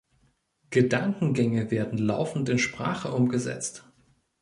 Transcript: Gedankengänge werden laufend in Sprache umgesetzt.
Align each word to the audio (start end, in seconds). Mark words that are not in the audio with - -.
Gedankengänge 0.71 1.69
werden 1.69 1.99
laufend 1.99 2.49
in 2.49 2.57
Sprache 2.57 3.11
umgesetzt. 3.13 3.85